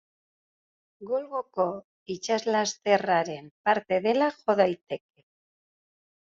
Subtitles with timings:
[1.09, 1.65] Golkoko
[2.13, 5.29] itsaslasterraren parte dela jo daiteke.